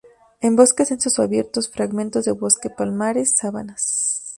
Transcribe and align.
En 0.39 0.55
bosques 0.55 0.89
densos 0.89 1.19
o 1.19 1.21
abiertos, 1.21 1.69
fragmentos 1.69 2.25
de 2.25 2.31
bosques, 2.31 2.71
palmares, 2.75 3.33
sabanas. 3.37 4.23